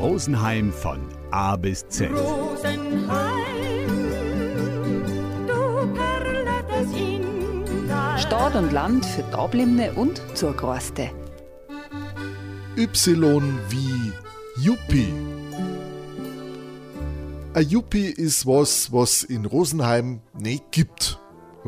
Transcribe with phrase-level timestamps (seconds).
[0.00, 1.00] Rosenheim von
[1.32, 2.10] A bis Z.
[8.16, 11.10] Stadt und Land für Dablimne und Zurgroste.
[12.76, 14.12] Y wie
[14.62, 15.12] Yuppie.
[17.54, 21.18] Ein Yuppie ist was, was in Rosenheim nicht gibt.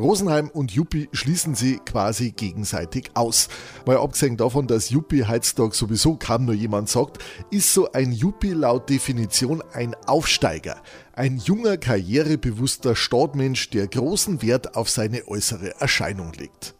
[0.01, 3.47] Rosenheim und Yuppie schließen sie quasi gegenseitig aus.
[3.85, 7.19] Mal abgesehen davon, dass Yuppie heutzutage sowieso kaum nur jemand sagt,
[7.51, 10.81] ist so ein Yuppie laut Definition ein Aufsteiger.
[11.13, 16.75] Ein junger, karrierebewusster Stadtmensch, der großen Wert auf seine äußere Erscheinung legt.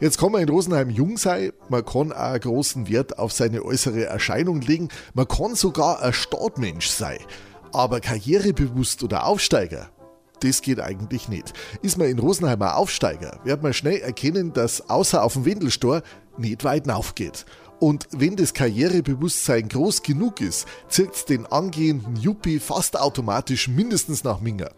[0.00, 4.06] Jetzt kann man in Rosenheim jung sein, man kann auch großen Wert auf seine äußere
[4.06, 7.18] Erscheinung legen, man kann sogar ein Stadtmensch sein.
[7.72, 9.90] Aber karrierebewusst oder Aufsteiger,
[10.42, 11.52] das geht eigentlich nicht.
[11.82, 16.02] Ist man in Rosenheimer Aufsteiger, wird man schnell erkennen, dass außer auf dem Windelstor
[16.38, 17.46] nicht weit aufgeht.
[17.80, 24.40] Und wenn das Karrierebewusstsein groß genug ist, zirkt's den angehenden Yuppie fast automatisch mindestens nach
[24.40, 24.70] Minger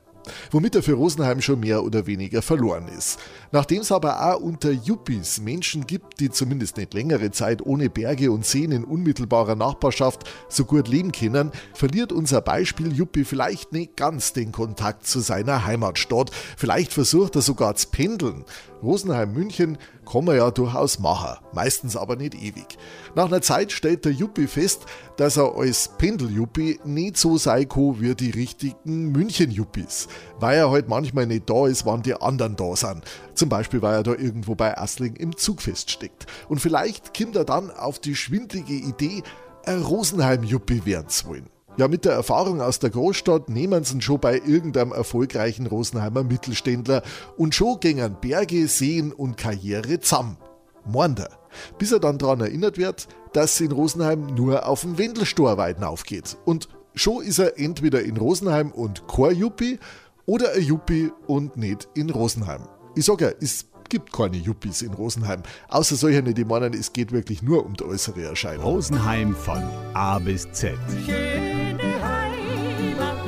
[0.50, 3.18] womit er für Rosenheim schon mehr oder weniger verloren ist.
[3.52, 8.30] Nachdem es aber auch unter Yuppies Menschen gibt, die zumindest nicht längere Zeit ohne Berge
[8.30, 13.96] und Seen in unmittelbarer Nachbarschaft so gut leben können, verliert unser Beispiel Yuppie vielleicht nicht
[13.96, 16.30] ganz den Kontakt zu seiner Heimatstadt.
[16.56, 18.44] Vielleicht versucht er sogar zu pendeln.
[18.82, 22.76] Rosenheim München kann man ja durchaus machen, meistens aber nicht ewig.
[23.14, 24.84] Nach einer Zeit stellt der Yuppie fest,
[25.16, 30.08] dass er als Pendel-Yuppie nicht so kann wie die richtigen München-Yuppies,
[30.40, 33.02] weil er halt manchmal nicht da ist, wann die anderen da sind.
[33.34, 36.26] Zum Beispiel, weil er da irgendwo bei Assling im Zug feststeckt.
[36.48, 39.22] Und vielleicht kommt er dann auf die schwindlige Idee,
[39.66, 41.48] ein Rosenheim-Yuppie werden zu wollen.
[41.76, 47.02] Ja, mit der Erfahrung aus der Großstadt nehmen sie schon bei irgendeinem erfolgreichen Rosenheimer Mittelständler
[47.36, 50.36] und schon gingen Berge, Seen und Karriere zusammen.
[50.84, 51.30] Mornder.
[51.78, 56.36] Bis er dann daran erinnert wird, dass in Rosenheim nur auf dem Wendelstorweiden aufgeht.
[56.44, 59.78] Und schon ist er entweder in Rosenheim und Chor-Juppie
[60.26, 62.62] oder ein Juppie und nicht in Rosenheim.
[62.94, 65.42] Ich sag ja, es gibt keine Yuppies in Rosenheim.
[65.68, 68.64] Außer solche, die meinen, es geht wirklich nur um die äußere Erscheinung.
[68.64, 69.62] Rosenheim von
[69.94, 70.74] A bis Z.
[71.04, 73.18] Schöne Heimat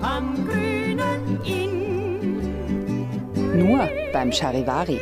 [0.00, 1.76] am grünen Inn.
[3.58, 5.00] Nur beim Charivari.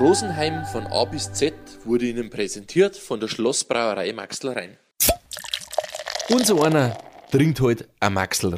[0.00, 4.76] Rosenheim von A bis Z wurde Ihnen präsentiert von der Schlossbrauerei Maxl Rhein.
[6.42, 6.98] So einer
[7.30, 8.50] trinkt halt ein Maxl.